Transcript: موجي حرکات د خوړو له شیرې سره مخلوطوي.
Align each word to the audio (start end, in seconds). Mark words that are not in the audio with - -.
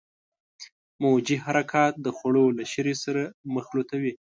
موجي 1.03 1.37
حرکات 1.45 1.93
د 2.05 2.07
خوړو 2.17 2.45
له 2.57 2.63
شیرې 2.71 2.95
سره 3.03 3.23
مخلوطوي. 3.55 4.13